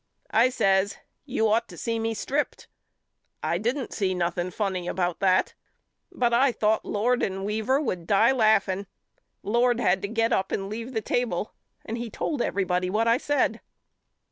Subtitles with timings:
[0.31, 2.67] I says You ought to see me stripped.
[3.43, 5.53] I didn't see nothing funny about that
[6.11, 8.87] but I thought Lord and Weaver would die laughing.
[9.43, 11.53] Lord had to get up and leave the table
[11.85, 13.61] and he told everybody what I said.